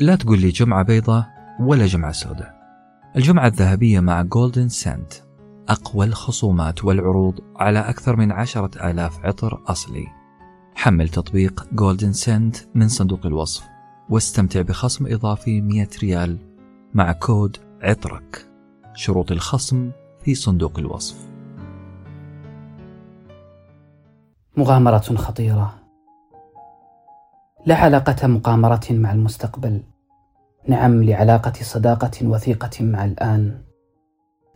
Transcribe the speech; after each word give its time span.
لا 0.00 0.16
تقول 0.16 0.40
لي 0.40 0.48
جمعة 0.48 0.82
بيضة 0.82 1.26
ولا 1.60 1.86
جمعة 1.86 2.12
سوداء. 2.12 2.56
الجمعة 3.16 3.46
الذهبية 3.46 4.00
مع 4.00 4.22
Golden 4.22 4.68
Scent 4.68 5.12
أقوى 5.68 6.06
الخصومات 6.06 6.84
والعروض 6.84 7.40
على 7.56 7.78
أكثر 7.78 8.16
من 8.16 8.32
عشرة 8.32 8.90
آلاف 8.90 9.24
عطر 9.24 9.62
أصلي. 9.66 10.06
حمل 10.74 11.08
تطبيق 11.08 11.66
Golden 11.72 12.12
Scent 12.12 12.56
من 12.74 12.88
صندوق 12.88 13.26
الوصف 13.26 13.64
واستمتع 14.10 14.62
بخصم 14.62 15.06
إضافي 15.06 15.60
100 15.60 15.88
ريال 16.02 16.38
مع 16.94 17.12
كود 17.12 17.56
عطرك. 17.82 18.46
شروط 18.94 19.32
الخصم 19.32 19.90
في 20.24 20.34
صندوق 20.34 20.78
الوصف. 20.78 21.16
مغامرة 24.56 24.98
خطيرة. 24.98 25.85
لا 27.66 27.74
علاقة 27.74 28.26
مقامرة 28.26 28.86
مع 28.90 29.12
المستقبل. 29.12 29.82
نعم 30.68 31.04
لعلاقة 31.04 31.52
صداقة 31.62 32.10
وثيقة 32.22 32.84
مع 32.84 33.04
الآن. 33.04 33.60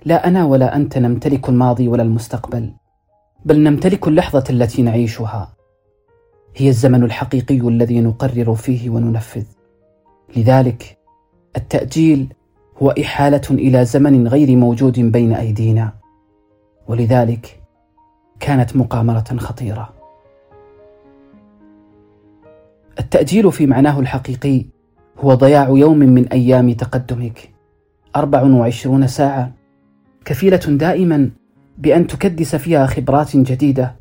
لا 0.05 0.29
أنا 0.29 0.45
ولا 0.45 0.77
أنت 0.77 0.99
نمتلك 0.99 1.49
الماضي 1.49 1.89
ولا 1.89 2.03
المستقبل 2.03 2.75
بل 3.45 3.63
نمتلك 3.63 4.09
اللحظة 4.09 4.45
التي 4.51 4.83
نعيشها. 4.83 5.53
هي 6.57 6.69
الزمن 6.69 7.05
الحقيقي 7.05 7.59
الذي 7.69 8.01
نقرر 8.01 8.55
فيه 8.55 8.91
وننفذ. 8.91 9.45
لذلك 10.37 10.99
التأجيل 11.57 12.35
هو 12.83 12.91
إحالة 12.91 13.43
إلى 13.51 13.85
زمن 13.85 14.29
غير 14.29 14.57
موجود 14.57 15.01
بين 15.01 15.33
أيدينا. 15.33 15.93
ولذلك 16.89 17.63
كانت 18.41 18.77
مقامرة 18.77 19.37
خطيرة. 19.39 20.00
التأجيل 23.01 23.53
في 23.53 23.67
معناه 23.67 24.01
الحقيقي 24.01 24.65
هو 25.19 25.35
ضياع 25.35 25.69
يوم 25.69 25.99
من 25.99 26.29
أيام 26.29 26.73
تقدمك 26.73 27.51
24 28.17 29.07
ساعة 29.07 29.53
كفيلة 30.25 30.57
دائما 30.57 31.31
بأن 31.79 32.07
تكدس 32.07 32.57
فيها 32.57 32.87
خبرات 32.87 33.37
جديدة 33.37 33.97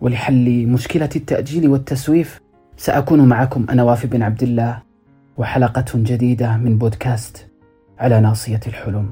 ولحل 0.00 0.66
مشكلة 0.66 1.08
التأجيل 1.16 1.68
والتسويف 1.68 2.40
سأكون 2.76 3.28
معكم 3.28 3.66
أنا 3.70 3.82
وافي 3.82 4.06
بن 4.06 4.22
عبد 4.22 4.42
الله 4.42 4.82
وحلقة 5.36 5.84
جديدة 5.94 6.56
من 6.56 6.78
بودكاست 6.78 7.48
على 7.98 8.20
ناصية 8.20 8.60
الحلم. 8.66 9.10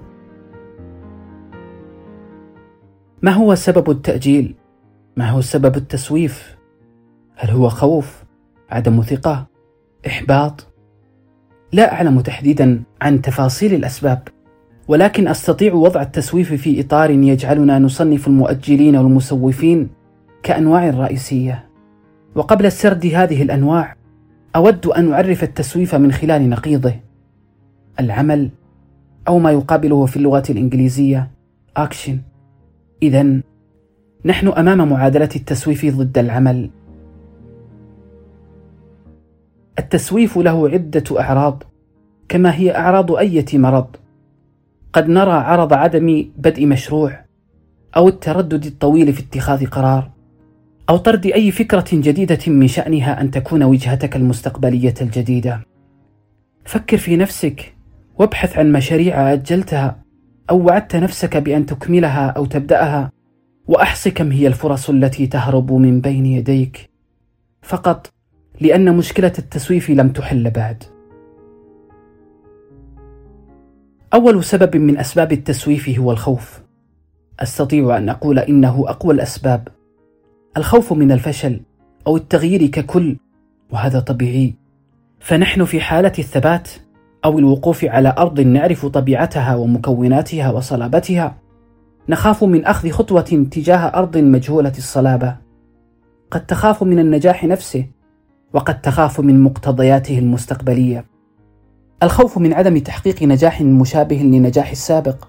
ما 3.22 3.30
هو 3.30 3.54
سبب 3.54 3.90
التأجيل؟ 3.90 4.54
ما 5.16 5.30
هو 5.30 5.40
سبب 5.40 5.76
التسويف؟ 5.76 6.56
هل 7.36 7.50
هو 7.50 7.68
خوف؟ 7.68 8.21
عدم 8.72 9.02
ثقة؟ 9.02 9.46
إحباط؟ 10.06 10.66
لا 11.72 11.92
أعلم 11.92 12.20
تحديدا 12.20 12.82
عن 13.02 13.22
تفاصيل 13.22 13.74
الأسباب، 13.74 14.28
ولكن 14.88 15.28
أستطيع 15.28 15.74
وضع 15.74 16.02
التسويف 16.02 16.52
في 16.52 16.80
إطار 16.80 17.10
يجعلنا 17.10 17.78
نصنف 17.78 18.26
المؤجلين 18.26 18.96
والمسوفين 18.96 19.88
كأنواع 20.42 20.90
رئيسية. 20.90 21.68
وقبل 22.34 22.66
السرد 22.66 23.06
هذه 23.06 23.42
الأنواع، 23.42 23.96
أود 24.56 24.86
أن 24.86 25.12
أعرف 25.12 25.42
التسويف 25.42 25.94
من 25.94 26.12
خلال 26.12 26.48
نقيضه. 26.50 26.94
العمل 28.00 28.50
أو 29.28 29.38
ما 29.38 29.50
يقابله 29.50 30.06
في 30.06 30.16
اللغة 30.16 30.42
الإنجليزية 30.50 31.30
أكشن 31.76 32.18
إذا 33.02 33.40
نحن 34.24 34.48
أمام 34.48 34.88
معادلة 34.88 35.28
التسويف 35.36 35.86
ضد 35.86 36.18
العمل 36.18 36.70
التسويف 39.82 40.38
له 40.38 40.68
عدة 40.68 41.20
أعراض 41.20 41.62
كما 42.28 42.54
هي 42.54 42.76
أعراض 42.76 43.12
أية 43.12 43.46
مرض. 43.54 43.96
قد 44.92 45.08
نرى 45.08 45.32
عرض 45.32 45.72
عدم 45.72 46.30
بدء 46.36 46.66
مشروع 46.66 47.24
أو 47.96 48.08
التردد 48.08 48.66
الطويل 48.66 49.12
في 49.12 49.20
اتخاذ 49.20 49.66
قرار 49.66 50.10
أو 50.88 50.96
طرد 50.96 51.26
أي 51.26 51.50
فكرة 51.50 51.84
جديدة 51.92 52.38
من 52.46 52.68
شأنها 52.68 53.20
أن 53.20 53.30
تكون 53.30 53.62
وجهتك 53.62 54.16
المستقبلية 54.16 54.94
الجديدة. 55.00 55.60
فكر 56.64 56.96
في 56.96 57.16
نفسك 57.16 57.74
وابحث 58.18 58.58
عن 58.58 58.72
مشاريع 58.72 59.32
أجلتها 59.32 59.96
أو 60.50 60.66
وعدت 60.66 60.96
نفسك 60.96 61.36
بأن 61.36 61.66
تكملها 61.66 62.26
أو 62.26 62.44
تبدأها 62.44 63.12
وأحص 63.66 64.08
كم 64.08 64.32
هي 64.32 64.46
الفرص 64.46 64.90
التي 64.90 65.26
تهرب 65.26 65.72
من 65.72 66.00
بين 66.00 66.26
يديك. 66.26 66.90
فقط 67.62 68.12
لأن 68.60 68.96
مشكلة 68.96 69.32
التسويف 69.38 69.90
لم 69.90 70.08
تحل 70.08 70.50
بعد. 70.50 70.84
أول 74.14 74.44
سبب 74.44 74.76
من 74.76 74.98
أسباب 74.98 75.32
التسويف 75.32 75.98
هو 75.98 76.12
الخوف. 76.12 76.62
أستطيع 77.40 77.96
أن 77.96 78.08
أقول 78.08 78.38
إنه 78.38 78.84
أقوى 78.88 79.14
الأسباب. 79.14 79.68
الخوف 80.56 80.92
من 80.92 81.12
الفشل 81.12 81.60
أو 82.06 82.16
التغيير 82.16 82.66
ككل 82.66 83.16
وهذا 83.70 84.00
طبيعي. 84.00 84.54
فنحن 85.20 85.64
في 85.64 85.80
حالة 85.80 86.12
الثبات 86.18 86.68
أو 87.24 87.38
الوقوف 87.38 87.84
على 87.84 88.14
أرض 88.18 88.40
نعرف 88.40 88.86
طبيعتها 88.86 89.56
ومكوناتها 89.56 90.50
وصلابتها 90.50 91.36
نخاف 92.08 92.44
من 92.44 92.64
أخذ 92.64 92.90
خطوة 92.90 93.46
تجاه 93.50 93.76
أرض 93.76 94.18
مجهولة 94.18 94.72
الصلابة 94.78 95.36
قد 96.30 96.46
تخاف 96.46 96.82
من 96.82 96.98
النجاح 96.98 97.44
نفسه 97.44 97.86
وقد 98.54 98.80
تخاف 98.80 99.20
من 99.20 99.42
مقتضياته 99.42 100.18
المستقبلية. 100.18 101.04
الخوف 102.02 102.38
من 102.38 102.52
عدم 102.52 102.78
تحقيق 102.78 103.22
نجاح 103.22 103.60
مشابه 103.62 104.16
لنجاح 104.16 104.70
السابق 104.70 105.24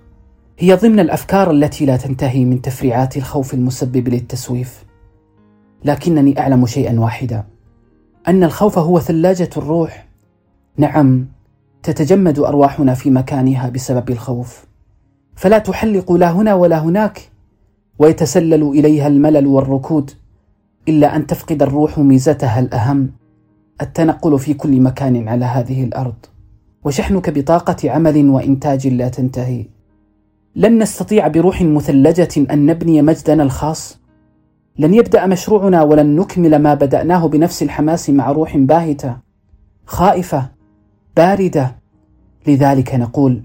هي 0.59 0.73
ضمن 0.73 0.99
الأفكار 0.99 1.51
التي 1.51 1.85
لا 1.85 1.97
تنتهي 1.97 2.45
من 2.45 2.61
تفريعات 2.61 3.17
الخوف 3.17 3.53
المسبب 3.53 4.07
للتسويف. 4.07 4.85
لكنني 5.85 6.39
أعلم 6.39 6.65
شيئا 6.65 6.99
واحدا 6.99 7.43
أن 8.27 8.43
الخوف 8.43 8.77
هو 8.77 8.99
ثلاجة 8.99 9.49
الروح. 9.57 10.07
نعم 10.77 11.27
تتجمد 11.83 12.39
أرواحنا 12.39 12.93
في 12.93 13.09
مكانها 13.09 13.69
بسبب 13.69 14.09
الخوف. 14.09 14.65
فلا 15.35 15.57
تحلق 15.57 16.11
لا 16.11 16.31
هنا 16.31 16.53
ولا 16.53 16.79
هناك 16.79 17.29
ويتسلل 17.99 18.63
إليها 18.63 19.07
الملل 19.07 19.47
والركود. 19.47 20.11
إلا 20.87 21.15
أن 21.15 21.27
تفقد 21.27 21.63
الروح 21.63 21.99
ميزتها 21.99 22.59
الأهم 22.59 23.09
التنقل 23.81 24.39
في 24.39 24.53
كل 24.53 24.81
مكان 24.81 25.27
على 25.27 25.45
هذه 25.45 25.83
الأرض. 25.83 26.15
وشحنك 26.83 27.29
بطاقة 27.29 27.91
عمل 27.91 28.29
وإنتاج 28.29 28.87
لا 28.87 29.09
تنتهي. 29.09 29.65
لن 30.55 30.79
نستطيع 30.81 31.27
بروح 31.27 31.61
مثلجة 31.61 32.51
أن 32.51 32.65
نبني 32.65 33.01
مجدنا 33.01 33.43
الخاص. 33.43 33.99
لن 34.79 34.93
يبدأ 34.93 35.25
مشروعنا 35.25 35.83
ولن 35.83 36.15
نكمل 36.15 36.55
ما 36.55 36.73
بدأناه 36.73 37.27
بنفس 37.27 37.63
الحماس 37.63 38.09
مع 38.09 38.31
روح 38.31 38.57
باهتة 38.57 39.17
خائفة 39.85 40.49
باردة. 41.17 41.75
لذلك 42.47 42.95
نقول 42.95 43.41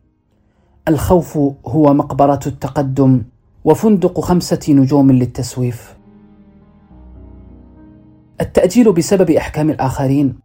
الخوف 0.88 1.38
هو 1.66 1.94
مقبرة 1.94 2.40
التقدم 2.46 3.22
وفندق 3.64 4.20
خمسة 4.20 4.60
نجوم 4.68 5.12
للتسويف. 5.12 5.97
التأجيل 8.40 8.92
بسبب 8.92 9.30
أحكام 9.30 9.70
الآخرين 9.70 10.38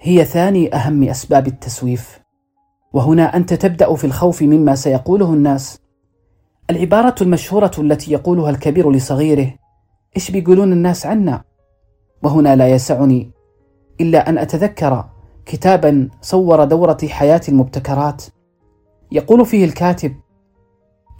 هي 0.00 0.24
ثاني 0.24 0.74
أهم 0.74 1.04
أسباب 1.04 1.46
التسويف. 1.46 2.20
وهنا 2.92 3.36
أنت 3.36 3.54
تبدأ 3.54 3.94
في 3.94 4.04
الخوف 4.04 4.42
مما 4.42 4.74
سيقوله 4.74 5.32
الناس. 5.32 5.78
العبارة 6.70 7.14
المشهورة 7.20 7.70
التي 7.78 8.12
يقولها 8.12 8.50
الكبير 8.50 8.90
لصغيره 8.90 9.54
إيش 10.16 10.30
بيقولون 10.30 10.72
الناس 10.72 11.06
عنا؟ 11.06 11.42
وهنا 12.22 12.56
لا 12.56 12.68
يسعني 12.68 13.30
إلا 14.00 14.28
أن 14.28 14.38
أتذكر 14.38 15.04
كتابا 15.46 16.08
صور 16.20 16.64
دورة 16.64 16.98
حياة 17.08 17.40
المبتكرات. 17.48 18.24
يقول 19.12 19.46
فيه 19.46 19.64
الكاتب 19.64 20.14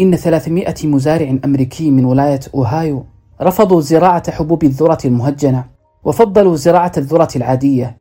إن 0.01 0.17
300 0.17 0.75
مزارع 0.85 1.39
أمريكي 1.45 1.91
من 1.91 2.05
ولاية 2.05 2.41
أوهايو 2.55 3.07
رفضوا 3.43 3.81
زراعة 3.81 4.31
حبوب 4.31 4.65
الذرة 4.65 4.99
المهجنة. 5.05 5.78
وفضلوا 6.05 6.57
زراعة 6.57 6.93
الذرة 6.97 7.29
العادية. 7.37 7.99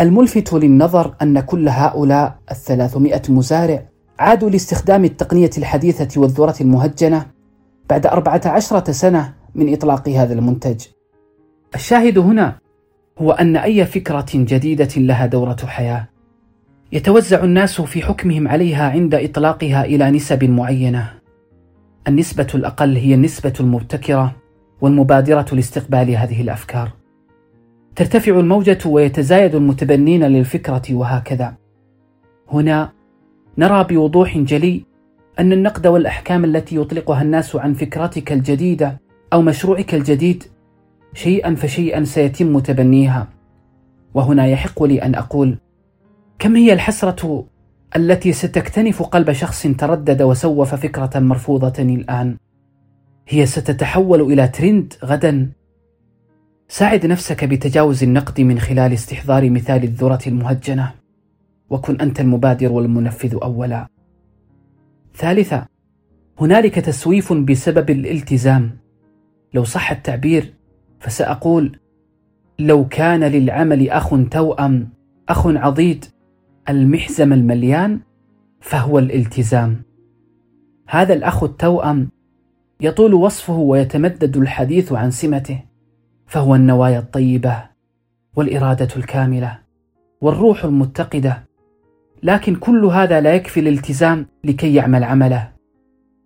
الملفت 0.00 0.52
للنظر 0.52 1.14
أن 1.22 1.40
كل 1.40 1.68
هؤلاء 1.68 2.38
الثلاثمائة 2.50 3.22
مزارع 3.28 3.88
عادوا 4.18 4.50
لاستخدام 4.50 5.04
التقنية 5.04 5.50
الحديثة 5.58 6.20
والذرة 6.20 6.54
المهجنة 6.60 7.26
بعد 7.90 8.06
أربعة 8.06 8.40
عشرة 8.44 8.92
سنة 8.92 9.34
من 9.54 9.72
إطلاق 9.72 10.08
هذا 10.08 10.32
المنتج. 10.34 10.84
الشاهد 11.74 12.18
هنا 12.18 12.58
هو 13.18 13.32
أن 13.32 13.56
أي 13.56 13.86
فكرة 13.86 14.26
جديدة 14.34 14.88
لها 14.96 15.26
دورة 15.26 15.56
حياة. 15.66 16.08
يتوزع 16.92 17.44
الناس 17.44 17.80
في 17.80 18.02
حكمهم 18.02 18.48
عليها 18.48 18.90
عند 18.90 19.14
إطلاقها 19.14 19.84
إلى 19.84 20.10
نسب 20.10 20.44
معينة. 20.44 21.12
النسبة 22.08 22.46
الأقل 22.54 22.96
هي 22.96 23.14
النسبة 23.14 23.52
المبتكرة 23.60 24.36
والمبادرة 24.80 25.46
لاستقبال 25.52 26.10
هذه 26.10 26.40
الأفكار. 26.40 26.99
ترتفع 27.96 28.38
الموجة 28.38 28.78
ويتزايد 28.86 29.54
المتبنين 29.54 30.24
للفكرة 30.24 30.82
وهكذا. 30.90 31.54
هنا 32.52 32.92
نرى 33.58 33.84
بوضوح 33.84 34.38
جلي 34.38 34.84
أن 35.38 35.52
النقد 35.52 35.86
والأحكام 35.86 36.44
التي 36.44 36.76
يطلقها 36.76 37.22
الناس 37.22 37.56
عن 37.56 37.74
فكرتك 37.74 38.32
الجديدة 38.32 39.00
أو 39.32 39.42
مشروعك 39.42 39.94
الجديد 39.94 40.44
شيئا 41.14 41.54
فشيئا 41.54 42.04
سيتم 42.04 42.58
تبنيها. 42.58 43.28
وهنا 44.14 44.46
يحق 44.46 44.82
لي 44.82 45.02
أن 45.02 45.14
أقول 45.14 45.58
كم 46.38 46.56
هي 46.56 46.72
الحسرة 46.72 47.44
التي 47.96 48.32
ستكتنف 48.32 49.02
قلب 49.02 49.32
شخص 49.32 49.62
تردد 49.62 50.22
وسوف 50.22 50.74
فكرة 50.74 51.18
مرفوضة 51.18 51.82
الآن؟ 51.82 52.36
هي 53.28 53.46
ستتحول 53.46 54.20
إلى 54.20 54.48
ترند 54.48 54.94
غدا 55.04 55.52
ساعد 56.72 57.06
نفسك 57.06 57.44
بتجاوز 57.44 58.02
النقد 58.02 58.40
من 58.40 58.58
خلال 58.58 58.92
استحضار 58.92 59.50
مثال 59.50 59.84
الذرة 59.84 60.18
المهجنة. 60.26 60.94
وكن 61.70 62.00
أنت 62.00 62.20
المبادر 62.20 62.72
والمنفذ 62.72 63.38
أولا. 63.42 63.86
ثالثا 65.14 65.66
هنالك 66.40 66.74
تسويف 66.74 67.32
بسبب 67.32 67.90
الالتزام. 67.90 68.70
لو 69.54 69.64
صح 69.64 69.90
التعبير 69.90 70.54
فسأقول 71.00 71.78
لو 72.58 72.88
كان 72.88 73.24
للعمل 73.24 73.90
أخ 73.90 74.14
توأم 74.30 74.88
أخ 75.28 75.46
عضيد 75.46 76.04
المحزم 76.68 77.32
المليان 77.32 78.00
فهو 78.60 78.98
الالتزام. 78.98 79.82
هذا 80.88 81.14
الأخ 81.14 81.42
التوأم 81.42 82.08
يطول 82.80 83.14
وصفه 83.14 83.56
ويتمدد 83.56 84.36
الحديث 84.36 84.92
عن 84.92 85.10
سمته. 85.10 85.69
فهو 86.30 86.54
النوايا 86.54 86.98
الطيبة 86.98 87.62
والإرادة 88.36 88.88
الكاملة 88.96 89.58
والروح 90.20 90.64
المتقدة. 90.64 91.44
لكن 92.22 92.54
كل 92.54 92.84
هذا 92.84 93.20
لا 93.20 93.34
يكفي 93.34 93.60
الالتزام 93.60 94.26
لكي 94.44 94.74
يعمل 94.74 95.04
عمله. 95.04 95.48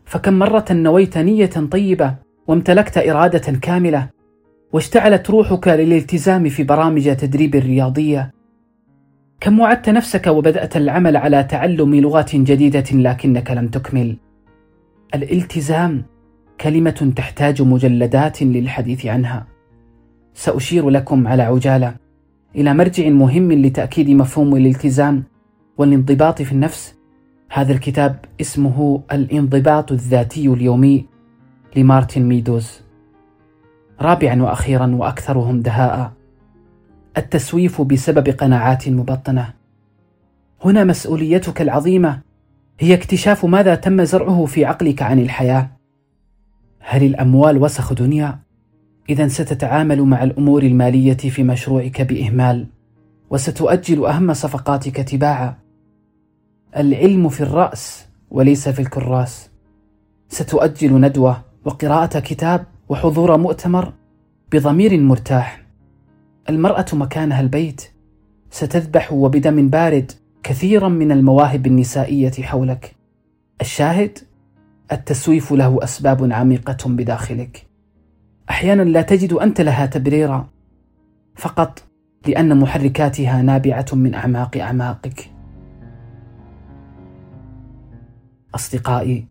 فكم 0.05 0.35
مرة 0.35 0.65
نويت 0.71 1.19
نية 1.19 1.47
طيبة 1.47 2.15
وامتلكت 2.47 2.99
إرادة 2.99 3.59
كاملة 3.63 4.09
واشتعلت 4.73 5.31
روحك 5.31 5.69
للالتزام 5.69 6.49
في 6.49 6.63
برامج 6.63 7.17
تدريب 7.17 7.55
رياضيه 7.55 8.31
كم 9.41 9.61
وعدت 9.61 9.89
نفسك 9.89 10.27
وبدأت 10.27 10.77
العمل 10.77 11.17
على 11.17 11.45
تعلم 11.45 11.95
لغات 11.95 12.37
جديدة 12.37 12.85
لكنك 12.93 13.51
لم 13.51 13.69
تكمل. 13.69 14.17
الالتزام 15.15 16.03
كلمة 16.61 17.13
تحتاج 17.17 17.63
مجلدات 17.63 18.43
للحديث 18.43 19.07
عنها. 19.07 19.54
سأشير 20.35 20.91
لكم 20.91 21.29
على 21.29 21.43
عجالة. 21.43 21.95
إلى 22.57 22.75
مرجع 22.75 23.09
مهم 23.09 23.53
لتأكيد 23.53 24.11
مفهوم 24.11 24.57
الالتزام 24.57 25.23
والانضباط 25.79 26.43
في 26.43 26.53
النفس. 26.53 26.95
هذا 27.51 27.73
الكتاب 27.73 28.25
اسمه 28.41 29.03
الانضباط 29.13 29.93
الذاتي 29.93 30.49
اليومي 30.49 31.07
لمارتن 31.77 32.23
ميدوز. 32.23 32.81
رابعا 34.01 34.43
وأخيرا 34.43 34.87
وأكثرهم 34.87 35.61
دهاء. 35.61 36.13
التسويف 37.19 37.83
بسبب 37.83 38.29
قناعات 38.29 38.89
مبطنة. 38.89 39.55
هنا 40.65 40.85
مسؤوليتك 40.85 41.63
العظيمة. 41.63 42.21
هي 42.79 42.95
اكتشاف 42.95 43.45
ماذا 43.45 43.75
تم 43.75 44.05
زرعه 44.05 44.45
في 44.45 44.65
عقلك 44.65 45.03
عن 45.03 45.19
الحياة. 45.19 45.71
هل 46.81 47.03
الأموال 47.03 47.63
وسخ 47.63 47.93
دنيا؟ 47.93 48.39
اذا 49.09 49.29
ستتعامل 49.29 50.03
مع 50.03 50.23
الأمور 50.23 50.63
المالية 50.63 51.17
في 51.17 51.43
مشروعك 51.43 52.03
بإهمال 52.03 52.67
وستؤجل 53.31 54.07
أهم 54.07 54.35
صفقاتك 54.35 54.97
تباعا. 54.97 55.57
العلم 56.77 57.29
في 57.29 57.41
الرأس 57.41 58.07
وليس 58.31 58.69
في 58.69 58.81
الكراس. 58.83 59.51
ستؤجل 60.29 61.01
ندوة 61.01 61.45
وقراءة 61.65 62.19
كتاب 62.19 62.65
وحضور 62.89 63.37
مؤتمر 63.37 63.93
بضمير 64.53 65.01
مرتاح. 65.01 65.63
المرأة 66.49 66.87
مكانها 66.93 67.41
البيت. 67.41 67.83
ستذبح 68.51 69.13
وبدم 69.13 69.69
بارد 69.69 70.13
كثيرا 70.43 70.89
من 70.89 71.13
المواهب 71.13 71.67
النسائية 71.67 72.33
حولك. 72.43 72.97
الشاهد؟ 73.61 74.19
التسويف 74.93 75.53
له 75.53 75.85
أسباب 75.85 76.33
عميقة 76.33 76.89
بداخلك. 76.89 77.74
أحيانا 78.55 78.83
لا 78.83 79.03
تجد 79.03 79.33
أنت 79.33 79.61
لها 79.61 79.87
تبريرا 79.87 80.49
فقط 81.37 81.83
لأن 82.27 82.57
محركاتها 82.57 83.43
نابعة 83.43 83.87
من 83.93 84.15
أعماق 84.15 84.57
أعماقك. 84.57 85.31
أصدقائي 88.55 89.27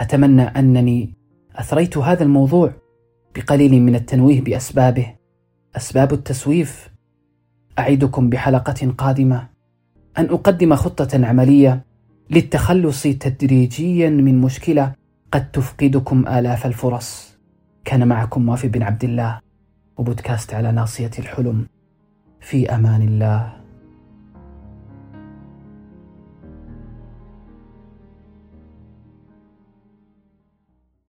أتمنى 0.00 0.42
أنني 0.42 1.14
أثريت 1.56 1.98
هذا 1.98 2.22
الموضوع 2.22 2.72
بقليل 3.36 3.82
من 3.82 3.94
التنويه 3.94 4.40
بأسبابه. 4.40 5.14
أسباب 5.76 6.12
التسويف 6.12 6.90
أعدكم 7.78 8.30
بحلقة 8.30 8.94
قادمة. 8.98 9.48
أن 10.18 10.24
أقدم 10.24 10.74
خطة 10.74 11.26
عملية 11.26 11.84
للتخلص 12.30 13.02
تدريجيا 13.02 14.10
من 14.10 14.40
مشكلة 14.40 14.92
قد 15.32 15.50
تفقدكم 15.50 16.28
آلاف 16.28 16.66
الفرص. 16.66 17.27
كان 17.88 18.08
معكم 18.08 18.48
وافي 18.48 18.68
بن 18.68 18.82
عبد 18.82 19.04
الله 19.04 19.40
وبودكاست 19.96 20.54
على 20.54 20.72
ناصية 20.72 21.10
الحلم. 21.18 21.66
في 22.40 22.74
أمان 22.74 23.02
الله. 23.02 23.52